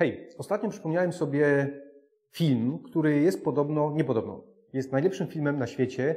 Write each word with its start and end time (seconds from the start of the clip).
Hej, 0.00 0.28
ostatnio 0.38 0.70
przypomniałem 0.70 1.12
sobie 1.12 1.68
film, 2.30 2.78
który 2.78 3.20
jest 3.20 3.44
podobno, 3.44 3.92
niepodobno, 3.94 4.44
jest 4.72 4.92
najlepszym 4.92 5.26
filmem 5.26 5.58
na 5.58 5.66
świecie, 5.66 6.16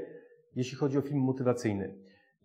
jeśli 0.55 0.77
chodzi 0.77 0.97
o 0.97 1.01
film 1.01 1.19
motywacyjny. 1.19 1.95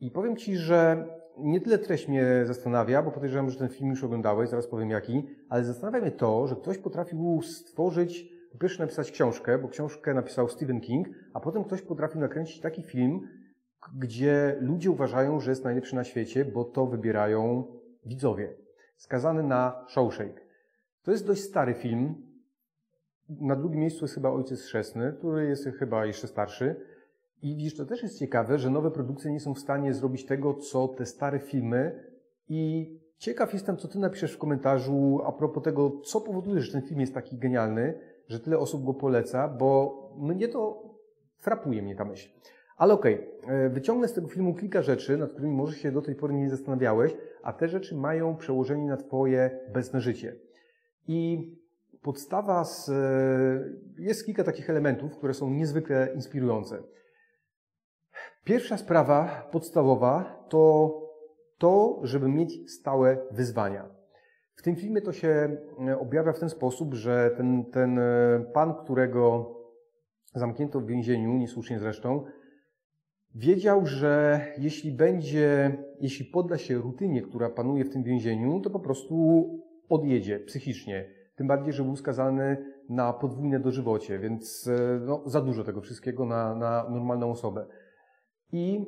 I 0.00 0.10
powiem 0.10 0.36
Ci, 0.36 0.56
że 0.56 1.06
nie 1.36 1.60
tyle 1.60 1.78
treść 1.78 2.08
mnie 2.08 2.26
zastanawia, 2.44 3.02
bo 3.02 3.10
podejrzewam, 3.10 3.50
że 3.50 3.58
ten 3.58 3.68
film 3.68 3.90
już 3.90 4.04
oglądałeś, 4.04 4.50
zaraz 4.50 4.66
powiem 4.66 4.90
jaki, 4.90 5.22
ale 5.48 5.64
zastanawia 5.64 6.00
mnie 6.00 6.10
to, 6.10 6.46
że 6.46 6.56
ktoś 6.56 6.78
potrafił 6.78 7.40
stworzyć, 7.42 8.32
po 8.52 8.58
pierwsze 8.58 8.82
napisać 8.82 9.10
książkę, 9.10 9.58
bo 9.58 9.68
książkę 9.68 10.14
napisał 10.14 10.48
Stephen 10.48 10.80
King, 10.80 11.08
a 11.34 11.40
potem 11.40 11.64
ktoś 11.64 11.82
potrafił 11.82 12.20
nakręcić 12.20 12.60
taki 12.60 12.82
film, 12.82 13.28
gdzie 13.98 14.56
ludzie 14.60 14.90
uważają, 14.90 15.40
że 15.40 15.50
jest 15.50 15.64
najlepszy 15.64 15.94
na 15.94 16.04
świecie, 16.04 16.44
bo 16.44 16.64
to 16.64 16.86
wybierają 16.86 17.64
widzowie. 18.06 18.54
Skazany 18.96 19.42
na 19.42 19.86
Shawshank. 19.88 20.47
To 21.08 21.12
jest 21.12 21.26
dość 21.26 21.42
stary 21.42 21.74
film. 21.74 22.14
Na 23.28 23.56
drugim 23.56 23.80
miejscu 23.80 24.04
jest 24.04 24.14
chyba 24.14 24.30
Ojciec 24.30 24.62
Chrzestny, 24.62 25.14
który 25.18 25.48
jest 25.48 25.68
chyba 25.78 26.06
jeszcze 26.06 26.26
starszy. 26.26 26.76
I 27.42 27.56
widzisz, 27.56 27.76
to 27.76 27.84
też 27.84 28.02
jest 28.02 28.18
ciekawe, 28.18 28.58
że 28.58 28.70
nowe 28.70 28.90
produkcje 28.90 29.32
nie 29.32 29.40
są 29.40 29.54
w 29.54 29.58
stanie 29.58 29.94
zrobić 29.94 30.26
tego, 30.26 30.54
co 30.54 30.88
te 30.88 31.06
stare 31.06 31.38
filmy. 31.38 32.04
I 32.48 32.90
ciekaw 33.18 33.52
jestem, 33.52 33.76
co 33.76 33.88
ty 33.88 33.98
napiszesz 33.98 34.32
w 34.32 34.38
komentarzu 34.38 35.20
a 35.24 35.32
propos 35.32 35.62
tego, 35.62 36.00
co 36.04 36.20
powoduje, 36.20 36.60
że 36.60 36.72
ten 36.72 36.82
film 36.82 37.00
jest 37.00 37.14
taki 37.14 37.38
genialny, 37.38 37.98
że 38.26 38.40
tyle 38.40 38.58
osób 38.58 38.84
go 38.84 38.94
poleca, 38.94 39.48
bo 39.48 39.94
mnie 40.18 40.48
to 40.48 40.82
frapuje 41.38 41.82
mnie 41.82 41.96
ta 41.96 42.04
myśl. 42.04 42.30
Ale 42.76 42.94
okej, 42.94 43.38
okay, 43.42 43.70
wyciągnę 43.70 44.08
z 44.08 44.12
tego 44.12 44.28
filmu 44.28 44.54
kilka 44.54 44.82
rzeczy, 44.82 45.16
nad 45.16 45.30
którymi 45.30 45.54
może 45.54 45.76
się 45.76 45.92
do 45.92 46.02
tej 46.02 46.14
pory 46.14 46.34
nie 46.34 46.50
zastanawiałeś, 46.50 47.16
a 47.42 47.52
te 47.52 47.68
rzeczy 47.68 47.96
mają 47.96 48.36
przełożenie 48.36 48.86
na 48.86 48.96
twoje 48.96 49.60
obecne 49.68 50.00
życie. 50.00 50.47
I 51.08 51.50
podstawa 52.02 52.64
z, 52.64 52.90
jest 53.98 54.26
kilka 54.26 54.44
takich 54.44 54.70
elementów, 54.70 55.16
które 55.16 55.34
są 55.34 55.50
niezwykle 55.50 56.08
inspirujące. 56.14 56.82
Pierwsza 58.44 58.76
sprawa 58.76 59.48
podstawowa 59.52 60.44
to 60.48 60.94
to, 61.58 62.00
żeby 62.02 62.28
mieć 62.28 62.72
stałe 62.72 63.18
wyzwania. 63.30 63.88
W 64.54 64.62
tym 64.62 64.76
filmie 64.76 65.02
to 65.02 65.12
się 65.12 65.56
objawia 65.98 66.32
w 66.32 66.38
ten 66.38 66.50
sposób, 66.50 66.94
że 66.94 67.30
ten, 67.36 67.64
ten 67.64 68.00
pan, 68.52 68.74
którego 68.74 69.54
zamknięto 70.34 70.80
w 70.80 70.86
więzieniu, 70.86 71.32
niesłusznie 71.32 71.78
zresztą, 71.78 72.24
wiedział, 73.34 73.86
że 73.86 74.40
jeśli 74.58 74.92
będzie, 74.92 75.78
jeśli 76.00 76.24
podda 76.24 76.58
się 76.58 76.74
rutynie, 76.74 77.22
która 77.22 77.50
panuje 77.50 77.84
w 77.84 77.90
tym 77.90 78.02
więzieniu, 78.02 78.60
to 78.60 78.70
po 78.70 78.80
prostu 78.80 79.44
odjedzie 79.88 80.40
psychicznie. 80.40 81.10
Tym 81.36 81.46
bardziej, 81.46 81.72
że 81.72 81.84
był 81.84 81.96
skazany 81.96 82.56
na 82.88 83.12
podwójne 83.12 83.60
dożywocie, 83.60 84.18
więc 84.18 84.70
no, 85.00 85.22
za 85.26 85.40
dużo 85.40 85.64
tego 85.64 85.80
wszystkiego 85.80 86.26
na, 86.26 86.54
na 86.54 86.90
normalną 86.90 87.30
osobę 87.30 87.66
i 88.52 88.86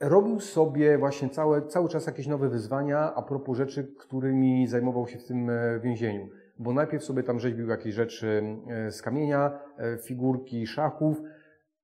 robił 0.00 0.40
sobie 0.40 0.98
właśnie 0.98 1.28
całe, 1.28 1.62
cały 1.62 1.88
czas 1.88 2.06
jakieś 2.06 2.26
nowe 2.26 2.48
wyzwania 2.48 3.14
a 3.14 3.22
propos 3.22 3.56
rzeczy, 3.56 3.94
którymi 3.98 4.66
zajmował 4.66 5.06
się 5.06 5.18
w 5.18 5.24
tym 5.24 5.50
e, 5.50 5.80
więzieniu. 5.80 6.28
Bo 6.58 6.72
najpierw 6.72 7.04
sobie 7.04 7.22
tam 7.22 7.38
rzeźbił 7.38 7.68
jakieś 7.68 7.94
rzeczy 7.94 8.42
e, 8.68 8.90
z 8.90 9.02
kamienia, 9.02 9.58
e, 9.78 9.98
figurki 9.98 10.66
szachów, 10.66 11.22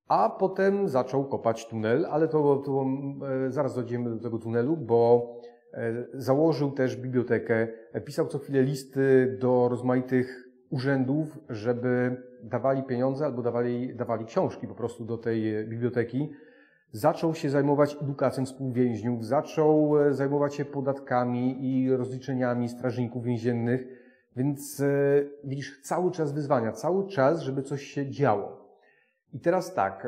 a 0.07 0.29
potem 0.29 0.87
zaczął 0.87 1.25
kopać 1.25 1.67
tunel, 1.67 2.05
ale 2.05 2.27
to, 2.27 2.57
to 2.65 2.85
zaraz 3.47 3.75
dojdziemy 3.75 4.09
do 4.09 4.23
tego 4.23 4.39
tunelu, 4.39 4.77
bo 4.77 5.27
założył 6.13 6.71
też 6.71 6.95
bibliotekę, 6.95 7.67
pisał 8.05 8.27
co 8.27 8.39
chwilę 8.39 8.63
listy 8.63 9.37
do 9.39 9.69
rozmaitych 9.69 10.49
urzędów, 10.69 11.39
żeby 11.49 12.21
dawali 12.43 12.83
pieniądze 12.83 13.25
albo 13.25 13.41
dawali, 13.41 13.95
dawali 13.95 14.25
książki 14.25 14.67
po 14.67 14.75
prostu 14.75 15.05
do 15.05 15.17
tej 15.17 15.67
biblioteki. 15.67 16.29
Zaczął 16.91 17.35
się 17.35 17.49
zajmować 17.49 17.97
edukacją 18.01 18.45
współwięźniów, 18.45 19.25
zaczął 19.25 19.99
e, 20.01 20.13
zajmować 20.13 20.55
się 20.55 20.65
podatkami 20.65 21.57
i 21.65 21.95
rozliczeniami 21.95 22.69
strażników 22.69 23.23
więziennych, 23.23 23.87
więc 24.35 24.79
e, 24.79 24.85
widzisz, 25.43 25.81
cały 25.81 26.11
czas 26.11 26.33
wyzwania, 26.33 26.71
cały 26.71 27.07
czas, 27.07 27.41
żeby 27.41 27.63
coś 27.63 27.83
się 27.83 28.09
działo. 28.09 28.61
I 29.33 29.39
teraz 29.39 29.73
tak, 29.73 30.07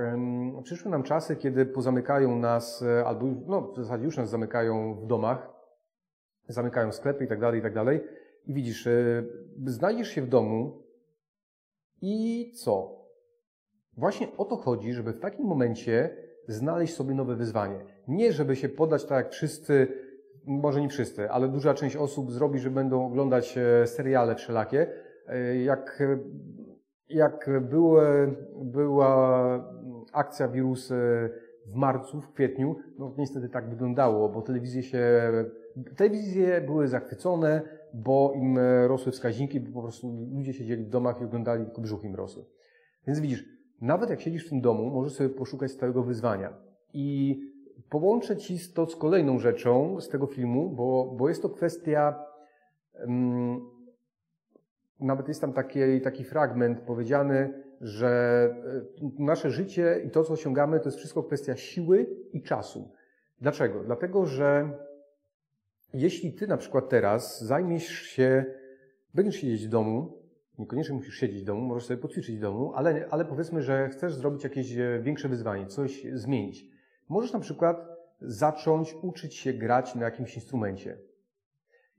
przyszły 0.64 0.92
nam 0.92 1.04
czasy, 1.04 1.36
kiedy 1.36 1.66
pozamykają 1.66 2.40
nas, 2.40 2.82
e, 2.82 3.06
albo 3.06 3.26
no, 3.48 3.62
w 3.62 3.76
zasadzie 3.76 4.06
już 4.06 4.18
nas 4.18 4.30
zamykają 4.30 4.96
w 4.96 5.08
domach, 5.08 5.53
zamykają 6.48 6.92
sklepy 6.92 7.26
i 7.26 7.28
tak 7.28 7.40
dalej, 7.40 7.60
i 7.60 7.64
tak 7.64 7.74
dalej. 7.74 8.02
I 8.46 8.54
widzisz, 8.54 8.88
znajdziesz 9.66 10.08
się 10.08 10.22
w 10.22 10.30
domu 10.30 10.84
i 12.02 12.52
co? 12.56 13.04
Właśnie 13.98 14.28
o 14.38 14.46
to 14.46 14.56
chodzi, 14.56 14.94
żeby 14.94 15.14
w 15.14 15.20
takim 15.20 15.46
momencie 15.46 16.18
znaleźć 16.48 16.94
sobie 16.94 17.16
nowe 17.16 17.36
wyzwanie. 17.36 17.86
Nie, 18.08 18.34
żeby 18.34 18.56
się 18.56 18.70
podać 18.70 19.06
tak 19.06 19.26
jak 19.26 19.34
wszyscy, 19.34 19.88
może 20.46 20.82
nie 20.82 20.90
wszyscy, 20.90 21.30
ale 21.30 21.48
duża 21.48 21.74
część 21.74 21.96
osób 21.96 22.32
zrobi, 22.32 22.60
że 22.60 22.70
będą 22.70 23.06
oglądać 23.06 23.58
e, 23.58 23.88
seriale 23.88 24.36
wszelakie. 24.36 24.88
E, 25.28 25.58
jak, 25.58 26.04
jak 27.10 27.50
były, 27.62 28.36
była 28.56 29.64
akcja 30.14 30.48
wirus 30.48 30.92
e, 30.92 30.96
w 31.66 31.76
marcu, 31.76 32.22
w 32.22 32.34
kwietniu, 32.34 32.76
no 33.00 33.16
niestety 33.18 33.50
tak 33.50 33.70
wyglądało, 33.70 34.30
bo 34.30 34.42
telewizje 34.42 34.84
się, 34.84 35.32
telewizje 35.96 36.62
były 36.62 36.88
zachwycone, 36.88 37.62
bo 37.94 38.34
im 38.36 38.60
rosły 38.88 39.12
wskaźniki, 39.12 39.60
bo 39.60 39.72
po 39.74 39.82
prostu 39.82 40.28
ludzie 40.34 40.54
siedzieli 40.54 40.84
w 40.84 40.90
domach 40.90 41.22
i 41.22 41.24
oglądali, 41.24 41.66
tylko 41.66 41.82
brzuch 41.82 42.04
im 42.04 42.16
rosły. 42.16 42.46
Więc 43.08 43.20
widzisz, 43.20 43.46
nawet 43.82 44.10
jak 44.10 44.22
siedzisz 44.22 44.46
w 44.46 44.50
tym 44.50 44.62
domu, 44.62 44.90
możesz 44.90 45.14
sobie 45.14 45.30
poszukać 45.30 45.72
stałego 45.72 46.04
wyzwania. 46.04 46.54
I 46.94 47.40
połączę 47.90 48.38
Ci 48.38 48.58
to 48.74 48.86
z 48.86 48.96
kolejną 48.96 49.40
rzeczą 49.40 50.02
z 50.02 50.10
tego 50.10 50.28
filmu, 50.28 50.70
bo, 50.70 51.16
bo 51.18 51.30
jest 51.30 51.42
to 51.42 51.50
kwestia, 51.50 52.26
um, 53.00 53.62
nawet 55.00 55.28
jest 55.28 55.42
tam 55.42 55.54
taki, 55.54 56.02
taki 56.04 56.24
fragment 56.24 56.80
powiedziany, 56.80 57.64
że 57.82 58.10
e, 59.02 59.24
nasze 59.24 59.52
życie 59.52 60.02
i 60.06 60.10
to, 60.10 60.24
co 60.24 60.34
osiągamy, 60.34 60.80
to 60.80 60.86
jest 60.86 60.98
wszystko 60.98 61.24
kwestia 61.24 61.56
siły 61.56 62.08
i 62.34 62.42
czasu. 62.42 62.92
Dlaczego? 63.42 63.84
Dlatego, 63.84 64.26
że 64.26 64.70
jeśli 65.94 66.34
Ty 66.34 66.48
na 66.48 66.58
przykład 66.58 66.90
teraz 66.90 67.44
zajmiesz 67.44 67.88
się, 67.88 68.46
będziesz 69.14 69.36
siedzieć 69.36 69.68
w 69.68 69.70
domu, 69.70 70.24
Niekoniecznie 70.60 70.96
musisz 70.96 71.16
siedzieć 71.16 71.42
w 71.42 71.46
domu, 71.46 71.62
możesz 71.62 71.86
sobie 71.86 72.02
poćwiczyć 72.02 72.38
w 72.38 72.42
domu, 72.42 72.74
ale, 72.76 73.08
ale 73.10 73.26
powiedzmy, 73.26 73.62
że 73.62 73.90
chcesz 73.90 74.16
zrobić 74.16 74.44
jakieś 74.44 74.78
e, 74.78 75.00
większe 75.02 75.30
wyzwanie, 75.30 75.68
coś 75.68 76.06
zmienić. 76.14 76.66
Możesz 77.10 77.34
na 77.34 77.40
przykład 77.40 77.88
zacząć 78.22 78.96
uczyć 79.02 79.36
się 79.36 79.54
grać 79.54 79.96
na 79.96 80.06
jakimś 80.06 80.36
instrumencie. 80.36 80.98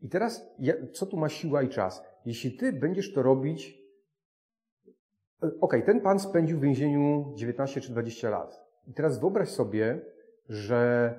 I 0.03 0.09
teraz, 0.09 0.55
co 0.93 1.07
tu 1.07 1.17
ma 1.17 1.29
siła 1.29 1.63
i 1.63 1.69
czas? 1.69 2.03
Jeśli 2.27 2.57
ty 2.57 2.73
będziesz 2.73 3.13
to 3.13 3.23
robić, 3.23 3.83
e, 5.43 5.51
ok, 5.61 5.77
ten 5.87 6.01
pan 6.01 6.19
spędził 6.19 6.59
w 6.59 6.63
więzieniu 6.63 7.33
19 7.37 7.81
czy 7.81 7.93
20 7.93 8.31
lat. 8.31 8.65
I 8.87 8.93
teraz 8.93 9.21
wyobraź 9.21 9.49
sobie, 9.49 10.01
że 10.49 11.15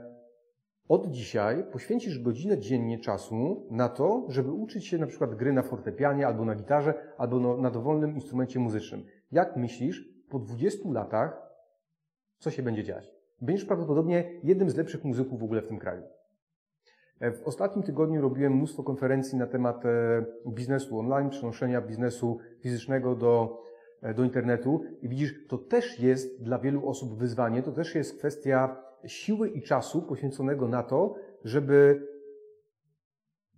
od 0.87 1.07
dzisiaj 1.07 1.63
poświęcisz 1.71 2.19
godzinę 2.19 2.57
dziennie 2.57 2.99
czasu 2.99 3.67
na 3.71 3.89
to, 3.89 4.25
żeby 4.29 4.51
uczyć 4.51 4.87
się 4.87 4.97
na 4.97 5.07
przykład 5.07 5.35
gry 5.35 5.53
na 5.53 5.63
fortepianie, 5.63 6.27
albo 6.27 6.45
na 6.45 6.55
gitarze, 6.55 6.93
albo 7.17 7.57
na 7.57 7.71
dowolnym 7.71 8.15
instrumencie 8.15 8.59
muzycznym. 8.59 9.05
Jak 9.31 9.57
myślisz, 9.57 10.09
po 10.29 10.39
20 10.39 10.89
latach, 10.91 11.41
co 12.39 12.51
się 12.51 12.63
będzie 12.63 12.83
dziać? 12.83 13.11
Będziesz 13.41 13.65
prawdopodobnie 13.65 14.31
jednym 14.43 14.69
z 14.69 14.75
lepszych 14.75 15.03
muzyków 15.03 15.39
w 15.39 15.43
ogóle 15.43 15.61
w 15.61 15.67
tym 15.67 15.79
kraju. 15.79 16.03
E, 17.19 17.31
w 17.31 17.43
ostatnim 17.43 17.83
tygodniu 17.83 18.21
robiłem 18.21 18.53
mnóstwo 18.53 18.83
konferencji 18.83 19.37
na 19.37 19.47
temat 19.47 19.85
e, 19.85 20.25
biznesu 20.47 20.99
online, 20.99 21.29
przenoszenia 21.29 21.81
biznesu 21.81 22.39
fizycznego 22.59 23.15
do, 23.15 23.61
e, 24.01 24.13
do 24.13 24.23
internetu 24.23 24.83
i 25.01 25.09
widzisz, 25.09 25.47
to 25.47 25.57
też 25.57 25.99
jest 25.99 26.43
dla 26.43 26.59
wielu 26.59 26.89
osób 26.89 27.17
wyzwanie, 27.17 27.63
to 27.63 27.71
też 27.71 27.95
jest 27.95 28.17
kwestia 28.17 28.85
siły 29.07 29.49
i 29.49 29.61
czasu 29.61 30.01
poświęconego 30.01 30.67
na 30.67 30.83
to, 30.83 31.15
żeby 31.43 32.07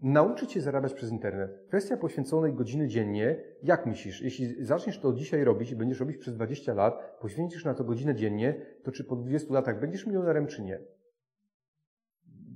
nauczyć 0.02 0.52
się 0.52 0.62
zarabiać 0.62 0.94
przez 0.94 1.12
internet. 1.12 1.64
Kwestia 1.68 1.98
poświęconej 1.98 2.54
godziny 2.54 2.88
dziennie. 2.88 3.44
Jak 3.64 3.86
myślisz, 3.86 4.22
jeśli 4.22 4.66
zaczniesz 4.66 5.00
to 5.00 5.14
dzisiaj 5.14 5.44
robić 5.44 5.72
i 5.72 5.76
będziesz 5.76 6.00
robić 6.00 6.18
przez 6.18 6.36
20 6.36 6.74
lat, 6.74 7.18
poświęcisz 7.22 7.66
na 7.66 7.74
to 7.74 7.84
godzinę 7.84 8.16
dziennie, 8.16 8.66
to 8.84 8.92
czy 8.92 9.04
po 9.04 9.16
20 9.16 9.54
latach 9.54 9.80
będziesz 9.80 10.06
milionerem, 10.06 10.48
czy 10.48 10.64
nie? 10.64 10.80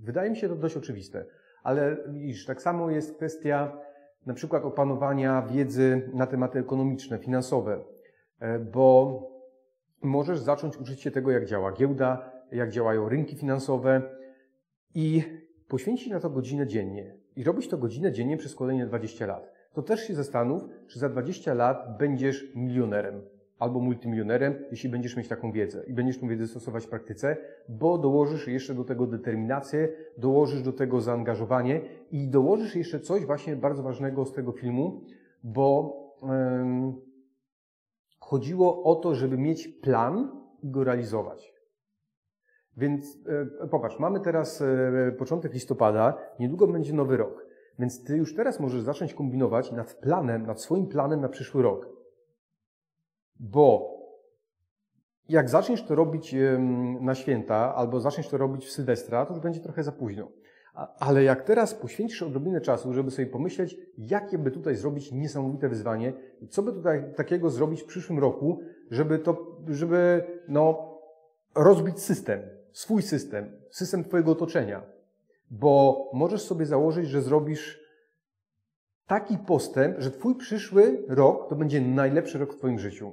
Wydaje 0.03 0.29
mi 0.29 0.37
się 0.37 0.49
to 0.49 0.55
dość 0.55 0.77
oczywiste. 0.77 1.25
Ale 1.63 1.97
widzisz, 2.07 2.45
tak 2.45 2.61
samo 2.61 2.91
jest 2.91 3.15
kwestia 3.15 3.77
na 4.25 4.33
przykład 4.33 4.65
opanowania 4.65 5.41
wiedzy 5.41 6.09
na 6.13 6.27
tematy 6.27 6.59
ekonomiczne, 6.59 7.19
finansowe, 7.19 7.83
e, 8.39 8.59
bo 8.59 9.21
możesz 10.01 10.39
zacząć 10.39 10.77
uczyć 10.77 11.01
się 11.01 11.11
tego, 11.11 11.31
jak 11.31 11.45
działa 11.45 11.71
giełda, 11.71 12.31
jak 12.51 12.71
działają 12.71 13.09
rynki 13.09 13.35
finansowe 13.35 14.01
i 14.95 15.23
poświęcić 15.67 16.09
na 16.09 16.19
to 16.19 16.29
godzinę 16.29 16.67
dziennie. 16.67 17.15
I 17.35 17.43
robić 17.43 17.67
to 17.67 17.77
godzinę 17.77 18.11
dziennie 18.11 18.37
przez 18.37 18.55
kolejne 18.55 18.87
20 18.87 19.25
lat. 19.25 19.51
to 19.73 19.81
też 19.81 19.99
się 20.07 20.13
zastanów, 20.13 20.63
czy 20.87 20.99
za 20.99 21.09
20 21.09 21.53
lat 21.53 21.97
będziesz 21.97 22.55
milionerem 22.55 23.21
albo 23.61 23.79
multimilionerem, 23.79 24.55
jeśli 24.71 24.89
będziesz 24.89 25.17
mieć 25.17 25.27
taką 25.27 25.51
wiedzę 25.51 25.83
i 25.87 25.93
będziesz 25.93 26.17
tę 26.17 26.27
wiedzę 26.27 26.47
stosować 26.47 26.85
w 26.85 26.89
praktyce, 26.89 27.37
bo 27.69 27.97
dołożysz 27.97 28.47
jeszcze 28.47 28.73
do 28.73 28.83
tego 28.83 29.07
determinację, 29.07 29.89
dołożysz 30.17 30.61
do 30.61 30.73
tego 30.73 31.01
zaangażowanie 31.01 31.81
i 32.11 32.27
dołożysz 32.27 32.75
jeszcze 32.75 32.99
coś 32.99 33.25
właśnie 33.25 33.55
bardzo 33.55 33.83
ważnego 33.83 34.25
z 34.25 34.33
tego 34.33 34.51
filmu, 34.51 35.01
bo 35.43 35.95
chodziło 38.19 38.83
o 38.83 38.95
to, 38.95 39.15
żeby 39.15 39.37
mieć 39.37 39.67
plan 39.67 40.31
i 40.63 40.71
go 40.71 40.83
realizować. 40.83 41.50
Więc 42.77 43.17
e, 43.61 43.67
popatrz, 43.67 43.99
mamy 43.99 44.19
teraz 44.19 44.61
e, 44.61 45.11
początek 45.11 45.53
listopada, 45.53 46.17
niedługo 46.39 46.67
będzie 46.67 46.93
nowy 46.93 47.17
rok. 47.17 47.45
Więc 47.79 48.03
ty 48.03 48.17
już 48.17 48.35
teraz 48.35 48.59
możesz 48.59 48.81
zacząć 48.81 49.13
kombinować 49.13 49.71
nad 49.71 49.93
planem, 49.93 50.45
nad 50.45 50.61
swoim 50.61 50.87
planem 50.87 51.21
na 51.21 51.29
przyszły 51.29 51.63
rok. 51.63 51.89
Bo 53.39 53.91
jak 55.29 55.49
zaczniesz 55.49 55.83
to 55.83 55.95
robić 55.95 56.35
na 57.01 57.15
święta, 57.15 57.75
albo 57.75 57.99
zaczniesz 57.99 58.27
to 58.27 58.37
robić 58.37 58.65
w 58.65 58.71
Sylwestra, 58.71 59.25
to 59.25 59.33
już 59.33 59.43
będzie 59.43 59.59
trochę 59.59 59.83
za 59.83 59.91
późno. 59.91 60.27
Ale 60.99 61.23
jak 61.23 61.43
teraz 61.43 61.73
poświęcisz 61.73 62.23
odrobinę 62.23 62.61
czasu, 62.61 62.93
żeby 62.93 63.11
sobie 63.11 63.27
pomyśleć, 63.27 63.77
jakie 63.97 64.37
by 64.37 64.51
tutaj 64.51 64.75
zrobić 64.75 65.11
niesamowite 65.11 65.69
wyzwanie, 65.69 66.13
co 66.49 66.63
by 66.63 66.71
tutaj 66.71 67.13
takiego 67.15 67.49
zrobić 67.49 67.81
w 67.81 67.85
przyszłym 67.85 68.19
roku, 68.19 68.59
żeby 68.91 69.19
to, 69.19 69.57
żeby, 69.67 70.23
no, 70.47 70.91
rozbić 71.55 71.99
system, 71.99 72.41
swój 72.73 73.01
system, 73.01 73.51
system 73.71 74.03
Twojego 74.03 74.31
otoczenia. 74.31 74.83
Bo 75.51 76.09
możesz 76.13 76.41
sobie 76.41 76.65
założyć, 76.65 77.07
że 77.07 77.21
zrobisz 77.21 77.81
taki 79.07 79.37
postęp, 79.37 79.99
że 79.99 80.11
Twój 80.11 80.35
przyszły 80.35 81.05
rok 81.07 81.49
to 81.49 81.55
będzie 81.55 81.81
najlepszy 81.81 82.37
rok 82.37 82.53
w 82.53 82.57
Twoim 82.57 82.79
życiu. 82.79 83.11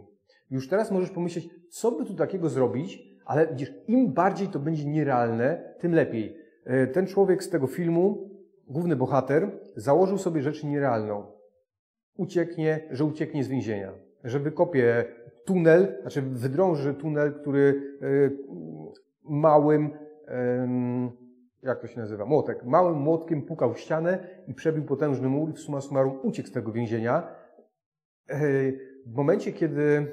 Już 0.50 0.68
teraz 0.68 0.90
możesz 0.90 1.10
pomyśleć, 1.10 1.48
co 1.70 1.92
by 1.92 2.04
tu 2.04 2.14
takiego 2.14 2.48
zrobić, 2.48 3.02
ale 3.24 3.46
widzisz, 3.46 3.72
im 3.88 4.12
bardziej 4.12 4.48
to 4.48 4.58
będzie 4.58 4.84
nierealne, 4.84 5.74
tym 5.78 5.94
lepiej. 5.94 6.36
E, 6.64 6.86
ten 6.86 7.06
człowiek 7.06 7.44
z 7.44 7.50
tego 7.50 7.66
filmu, 7.66 8.30
główny 8.66 8.96
bohater, 8.96 9.50
założył 9.76 10.18
sobie 10.18 10.42
rzecz 10.42 10.64
nierealną. 10.64 11.26
Ucieknie, 12.16 12.88
że 12.90 13.04
ucieknie 13.04 13.44
z 13.44 13.48
więzienia, 13.48 13.92
że 14.24 14.38
wykopie 14.38 15.04
tunel, 15.44 15.98
znaczy 16.00 16.22
wydrąży 16.22 16.94
tunel, 16.94 17.34
który 17.34 17.82
e, 18.02 18.30
małym, 19.28 19.90
jak 21.62 21.80
to 21.80 21.86
się 21.86 22.00
nazywa, 22.00 22.24
młotek, 22.24 22.64
małym 22.64 22.98
młotkiem 22.98 23.42
pukał 23.42 23.74
w 23.74 23.80
ścianę 23.80 24.18
i 24.46 24.54
przebił 24.54 24.84
potężny 24.84 25.28
mur 25.28 25.50
i 25.50 25.52
w 25.52 25.58
summa 25.58 25.80
summarum 25.80 26.18
uciekł 26.22 26.48
z 26.48 26.52
tego 26.52 26.72
więzienia. 26.72 27.28
E, 28.28 28.38
w 29.06 29.14
momencie, 29.14 29.52
kiedy 29.52 30.06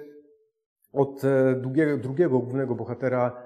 od 0.94 1.24
e, 1.24 1.56
drugiego, 1.56 1.98
drugiego 1.98 2.40
głównego 2.40 2.76
bohatera 2.76 3.46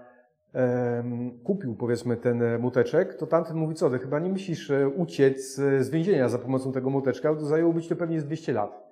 kupił, 1.44 1.75
powiedzmy, 1.75 2.18
ten 2.18 2.60
muteczek, 2.60 3.16
to 3.16 3.27
tamten 3.27 3.57
mówi, 3.57 3.75
co 3.75 3.89
ty, 3.89 4.00
chyba 4.00 4.19
nie 4.19 4.30
myślisz 4.30 4.71
e, 4.71 4.89
uciec 4.89 5.56
z 5.56 5.89
więzienia 5.89 6.30
za 6.30 6.38
pomocą 6.39 6.71
tego 6.71 6.89
muteczka, 6.89 7.36
to 7.36 7.45
zajęłoby 7.45 7.81
ci 7.81 7.89
to 7.89 7.95
pewnie 7.95 8.21
z 8.21 8.25
200 8.25 8.54
lat. 8.54 8.83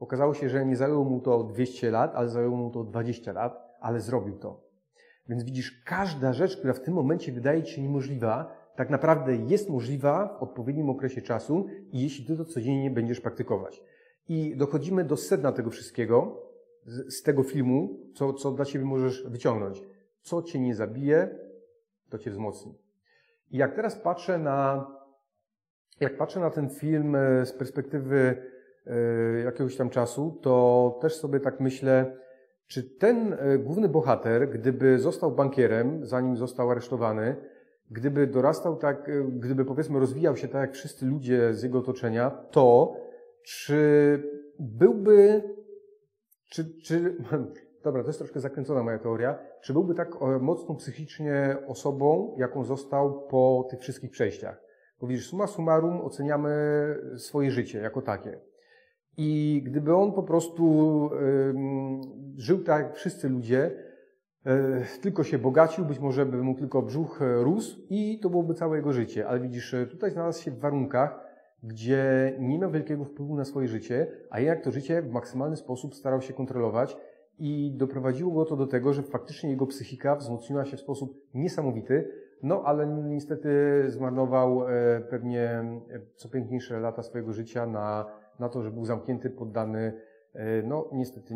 Okazało 0.00 0.34
się, 0.34 0.48
że 0.48 0.66
nie 0.66 0.76
zajęło 0.76 1.04
mu 1.04 1.20
to 1.20 1.44
200 1.44 1.90
lat, 1.90 2.12
ale 2.14 2.28
zajęło 2.28 2.56
mu 2.56 2.70
to 2.70 2.84
20 2.84 3.32
lat, 3.32 3.76
ale 3.80 4.00
zrobił 4.00 4.38
to. 4.38 4.69
Więc 5.28 5.44
widzisz, 5.44 5.82
każda 5.84 6.32
rzecz, 6.32 6.56
która 6.56 6.72
w 6.72 6.80
tym 6.80 6.94
momencie 6.94 7.32
wydaje 7.32 7.62
ci 7.62 7.74
się 7.74 7.82
niemożliwa, 7.82 8.60
tak 8.76 8.90
naprawdę 8.90 9.36
jest 9.36 9.68
możliwa 9.68 10.38
w 10.38 10.42
odpowiednim 10.42 10.90
okresie 10.90 11.22
czasu 11.22 11.66
i 11.92 12.02
jeśli 12.02 12.26
ty 12.26 12.36
to 12.36 12.44
codziennie 12.44 12.90
będziesz 12.90 13.20
praktykować. 13.20 13.82
I 14.28 14.56
dochodzimy 14.56 15.04
do 15.04 15.16
sedna 15.16 15.52
tego 15.52 15.70
wszystkiego, 15.70 16.42
z, 16.86 17.22
tego 17.22 17.42
filmu, 17.42 18.00
co, 18.14 18.32
co 18.32 18.52
dla 18.52 18.64
Ciebie 18.64 18.84
możesz 18.84 19.28
wyciągnąć. 19.28 19.82
Co 20.20 20.42
Cię 20.42 20.60
nie 20.60 20.74
zabije, 20.74 21.38
to 22.10 22.18
Cię 22.18 22.30
wzmocni. 22.30 22.74
I 23.50 23.56
jak 23.56 23.74
teraz 23.74 23.96
patrzę 23.96 24.38
na, 24.38 24.90
jak 26.00 26.16
patrzę 26.16 26.40
na 26.40 26.50
ten 26.50 26.70
film 26.70 27.14
e, 27.14 27.46
z 27.46 27.52
perspektywy 27.52 28.42
e, 28.86 29.40
jakiegoś 29.40 29.76
tam 29.76 29.90
czasu, 29.90 30.38
to 30.42 30.98
też 31.02 31.16
sobie 31.16 31.40
tak 31.40 31.60
myślę, 31.60 32.16
czy 32.70 32.82
ten 32.82 33.32
e, 33.32 33.58
główny 33.58 33.88
bohater, 33.88 34.50
gdyby 34.50 34.98
został 34.98 35.30
bankierem, 35.30 36.06
zanim 36.06 36.36
został 36.36 36.70
aresztowany, 36.70 37.36
gdyby 37.90 38.26
dorastał 38.26 38.76
tak, 38.76 39.10
gdyby 39.28 39.64
powiedzmy 39.64 39.98
rozwijał 39.98 40.36
się 40.36 40.48
tak 40.48 40.60
jak 40.60 40.74
wszyscy 40.74 41.06
ludzie 41.06 41.54
z 41.54 41.62
jego 41.62 41.78
otoczenia, 41.78 42.30
to 42.30 42.96
czy 43.44 44.22
byłby 44.58 45.42
czy, 46.50 46.80
czy, 46.80 47.16
dobra, 47.84 48.02
to 48.02 48.08
jest 48.08 48.18
troszkę 48.18 48.40
zakręcona 48.40 48.82
moja 48.82 48.98
teoria, 48.98 49.38
czy 49.62 49.72
byłby 49.72 49.94
tak 49.94 50.08
e, 50.22 50.38
mocno 50.38 50.74
psychicznie 50.74 51.56
osobą, 51.66 52.36
jaką 52.38 52.64
został 52.64 53.26
po 53.26 53.66
tych 53.70 53.80
wszystkich 53.80 54.10
przejściach? 54.10 54.62
Bo 55.00 55.06
widzisz, 55.06 55.30
summa 55.30 55.46
summarum 55.46 56.00
oceniamy 56.00 56.50
swoje 57.16 57.50
życie 57.50 57.78
jako 57.78 58.02
takie. 58.02 58.40
I 59.16 59.62
gdyby 59.66 59.94
on 59.94 60.12
po 60.12 60.22
prostu 60.22 61.10
żył 62.36 62.64
tak 62.64 62.82
jak 62.82 62.96
wszyscy 62.96 63.28
ludzie, 63.28 63.70
e, 64.46 64.82
tylko 65.02 65.24
się 65.24 65.38
bogacił, 65.38 65.84
być 65.84 65.98
może 65.98 66.26
by 66.26 66.42
mu 66.42 66.54
tylko 66.54 66.82
brzuch 66.82 67.22
e, 67.22 67.42
rósł 67.42 67.80
i 67.90 68.18
to 68.22 68.30
byłoby 68.30 68.54
całe 68.54 68.76
jego 68.76 68.92
życie. 68.92 69.28
Ale 69.28 69.40
widzisz, 69.40 69.74
tutaj 69.90 70.10
znalazł 70.10 70.42
się 70.42 70.50
w 70.50 70.58
warunkach, 70.58 71.20
gdzie 71.62 72.34
nie 72.38 72.58
miał 72.58 72.70
wielkiego 72.70 73.04
wpływu 73.04 73.36
na 73.36 73.44
swoje 73.44 73.68
życie, 73.68 74.06
a 74.30 74.40
jednak 74.40 74.64
to 74.64 74.70
życie 74.70 75.02
w 75.02 75.10
maksymalny 75.10 75.56
sposób 75.56 75.94
starał 75.94 76.22
się 76.22 76.32
kontrolować 76.32 76.96
i 77.38 77.72
doprowadziło 77.76 78.32
go 78.34 78.44
to 78.44 78.56
do 78.56 78.66
tego, 78.66 78.92
że 78.92 79.02
faktycznie 79.02 79.50
jego 79.50 79.66
psychika 79.66 80.16
wzmocniła 80.16 80.64
się 80.64 80.76
w 80.76 80.80
sposób 80.80 81.26
niesamowity, 81.34 82.08
no 82.42 82.62
ale 82.64 82.86
niestety 82.86 83.50
zmarnował 83.86 84.68
e, 84.68 85.00
pewnie 85.00 85.42
e, 85.42 86.00
co 86.14 86.28
piękniejsze 86.28 86.80
lata 86.80 87.02
swojego 87.02 87.32
życia 87.32 87.66
na, 87.66 88.06
na 88.40 88.48
to, 88.48 88.62
że 88.62 88.70
był 88.70 88.84
zamknięty, 88.84 89.30
poddany 89.30 89.92
e, 90.34 90.62
no 90.62 90.88
niestety 90.92 91.34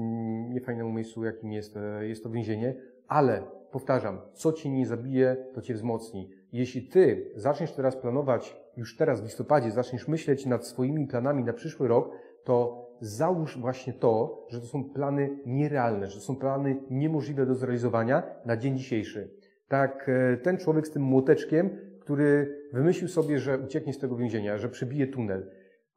niefajnemu 0.49 0.93
miejscu, 0.93 1.25
jakim 1.25 1.53
jest, 1.53 1.79
jest 2.01 2.23
to 2.23 2.31
więzienie, 2.31 2.75
ale 3.09 3.43
powtarzam, 3.71 4.19
co 4.33 4.53
cię 4.53 4.71
nie 4.71 4.87
zabije, 4.87 5.37
to 5.55 5.63
cię 5.63 5.75
wzmocni. 5.75 6.31
Jeśli 6.53 6.83
ty 6.83 7.33
zaczniesz 7.37 7.73
teraz 7.73 7.97
planować 7.97 8.65
już 8.77 8.97
teraz 8.97 9.21
w 9.21 9.25
listopadzie 9.25 9.71
zaczniesz 9.71 10.09
myśleć 10.09 10.47
nad 10.47 10.67
swoimi 10.67 11.07
planami 11.07 11.45
na 11.45 11.53
przyszły 11.53 11.89
rok, 11.89 12.11
to 12.45 12.85
załóż 13.01 13.59
właśnie 13.59 13.93
to, 13.93 14.47
że 14.49 14.61
to 14.61 14.67
są 14.67 14.85
plany 14.85 15.39
nierealne, 15.47 16.07
że 16.07 16.15
to 16.15 16.25
są 16.25 16.37
plany 16.37 16.77
niemożliwe 16.91 17.47
do 17.47 17.55
zrealizowania 17.55 18.23
na 18.45 18.57
dzień 18.57 18.79
dzisiejszy. 18.79 19.31
Tak, 19.69 20.09
e, 20.09 20.37
ten 20.37 20.59
człowiek 20.59 20.87
z 20.87 20.91
tym 20.91 21.03
młoteczkiem, 21.03 21.71
który 22.01 22.59
wymyślił 22.73 23.09
sobie, 23.09 23.39
że 23.39 23.59
ucieknie 23.59 23.93
z 23.93 23.99
tego 23.99 24.17
więzienia, 24.17 24.59
że 24.59 24.69
przebije 24.69 25.07
tunel. 25.07 25.51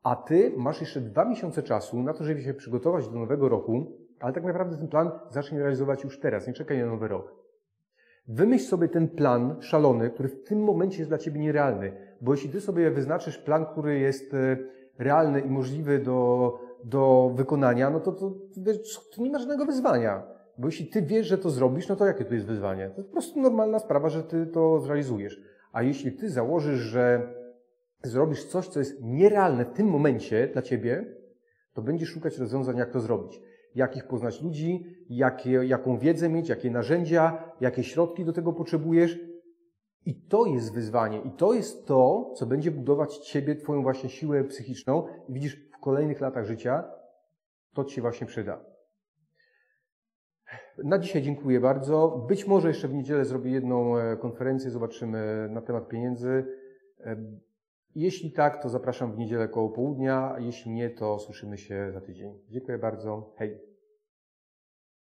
A 0.04 0.16
ty 0.16 0.54
masz 0.58 0.82
jeszcze 0.82 1.01
dwa 1.01 1.25
miesiące 1.25 1.63
czasu 1.63 2.04
na 2.04 2.13
to, 2.13 2.24
żeby 2.24 2.42
się 2.42 2.54
przygotować 2.54 3.08
do 3.08 3.20
nowego 3.20 3.50
roku, 3.50 3.98
ale 4.20 4.34
tak 4.34 4.44
naprawdę 4.44 4.77
ten 4.77 4.88
plan 4.88 5.12
zacznie 5.30 5.60
realizować 5.60 6.04
już 6.04 6.20
teraz, 6.20 6.48
nie 6.48 6.54
czekaj 6.54 6.80
na 6.80 6.86
nowy 6.86 7.08
rok. 7.08 7.36
Wymyśl 8.27 8.66
sobie 8.66 8.89
ten 8.89 9.08
plan 9.08 9.56
szalony, 9.62 10.10
który 10.10 10.30
w 10.30 10.44
tym 10.44 10.63
momencie 10.63 10.98
jest 10.98 11.10
dla 11.10 11.18
ciebie 11.18 11.39
nierealny. 11.39 11.92
Bo 12.22 12.34
jeśli 12.34 12.50
ty 12.50 12.62
sobie 12.62 12.92
wyznaczysz 12.92 13.38
plan, 13.38 13.66
który 13.66 14.00
jest 14.00 14.34
e, 14.34 14.58
realny 15.00 15.39
i 15.42 15.50
możliwy 15.50 16.00
do, 16.00 16.60
do 16.84 17.32
wykonania, 17.36 17.89
no 17.89 18.00
to, 18.00 18.12
to, 18.12 18.34
to 19.16 19.22
nie 19.22 19.32
ma 19.32 19.39
żadnego 19.39 19.66
wyzwania. 19.66 20.24
Bo 20.58 20.68
jeśli 20.68 20.88
ty 20.88 21.01
wiesz, 21.01 21.27
że 21.27 21.38
to 21.38 21.50
zrobisz, 21.50 21.88
no 21.88 21.96
to 21.96 22.06
jakie 22.06 22.25
to 22.25 22.34
jest 22.34 22.46
wyzwanie? 22.46 22.89
To 22.89 22.96
jest 22.98 23.10
po 23.10 23.13
prostu 23.13 23.42
normalna 23.42 23.80
sprawa, 23.80 24.10
że 24.10 24.24
ty 24.24 24.46
to 24.46 24.80
zrealizujesz. 24.80 25.42
A 25.72 25.84
jeśli 25.84 26.12
ty 26.12 26.30
założysz, 26.30 26.80
że 26.80 27.34
zrobisz 28.04 28.44
coś, 28.44 28.68
co 28.68 28.80
jest 28.80 29.04
nierealne 29.04 29.66
w 29.66 29.74
tym 29.74 29.88
momencie 29.88 30.48
dla 30.48 30.62
ciebie, 30.62 31.16
to 31.74 31.82
będziesz 31.82 32.10
szukać 32.10 32.38
rozwiązań, 32.38 32.77
jak 32.77 32.92
to 32.92 33.00
zrobić 33.00 33.42
jakich 33.77 34.08
poznać 34.08 34.42
ludzi, 34.42 34.86
jakie, 35.10 35.51
jaką 35.51 35.98
wiedzę 35.98 36.30
mieć, 36.30 36.50
jakie 36.50 36.72
narzędzia, 36.72 37.54
jakie 37.62 37.84
środki 37.84 38.25
do 38.25 38.34
tego 38.34 38.54
potrzebujesz. 38.54 39.20
I 40.06 40.22
to 40.27 40.46
jest 40.46 40.74
wyzwanie, 40.74 41.22
i 41.22 41.32
to 41.32 41.54
jest 41.54 41.88
to, 41.88 42.34
co 42.36 42.46
będzie 42.46 42.72
budować 42.72 43.18
Ciebie, 43.18 43.56
Twoją 43.56 43.82
właśnie 43.82 44.10
siłę 44.10 44.44
psychiczną. 44.44 45.08
I 45.30 45.34
widzisz, 45.34 45.70
w 45.77 45.80
kolejnych 45.80 46.22
latach 46.22 46.46
życia 46.46 46.84
to 47.74 47.86
Ci 47.86 47.96
się 47.96 48.01
właśnie 48.01 48.27
przyda. 48.27 48.66
Na 50.84 51.00
dzisiaj 51.00 51.22
dziękuję 51.22 51.60
bardzo. 51.60 52.25
Być 52.27 52.48
może 52.48 52.68
jeszcze 52.68 52.88
w 52.88 52.94
niedzielę 52.94 53.25
zrobię 53.25 53.51
jedną 53.51 53.98
e, 53.98 54.18
konferencję, 54.18 54.72
zobaczymy 54.72 55.50
na 55.51 55.62
temat 55.62 55.88
pieniędzy. 55.88 56.46
Jeśli 57.98 58.32
tak, 58.32 58.63
to 58.63 58.70
zapraszam 58.70 59.12
w 59.12 59.18
niedzielę 59.18 59.48
koło 59.48 59.70
południa, 59.70 60.36
jeśli 60.39 60.72
nie, 60.72 60.89
to 60.89 61.20
słyszymy 61.20 61.58
się 61.58 61.92
za 61.92 62.01
tydzień. 62.01 62.39
Dziękuję 62.50 62.77
bardzo. 62.77 63.34
Hej. 63.38 63.66